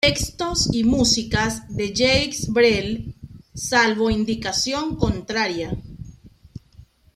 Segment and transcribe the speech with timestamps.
[0.03, 3.13] Textos y músicas de Jacques Brel,
[3.53, 5.77] salvo indicación contraria.